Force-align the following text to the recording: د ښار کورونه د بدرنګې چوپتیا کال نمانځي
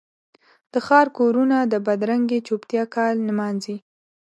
د 0.71 0.73
ښار 0.85 1.07
کورونه 1.17 1.57
د 1.73 1.73
بدرنګې 1.87 2.39
چوپتیا 2.47 2.83
کال 2.95 3.15
نمانځي 3.29 3.77